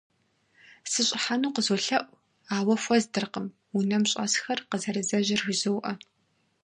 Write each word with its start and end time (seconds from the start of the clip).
СыщӀыхьэну 0.91 1.53
къызолъэӀу, 1.55 2.15
ауэ 2.55 2.75
хуэздэркъым, 2.83 3.47
унэм 3.77 4.03
щӀэсхэр 4.09 4.59
къызэрызэжьэр 4.69 5.41
жызоӀэ. 5.45 5.93